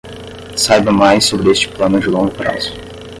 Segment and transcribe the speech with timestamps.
[0.55, 2.73] Saiba mais sobre este plano de longo prazo